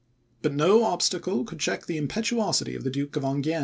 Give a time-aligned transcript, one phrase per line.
[0.41, 3.59] But no obstacle could check the impetuosity of the Duke of Enghien.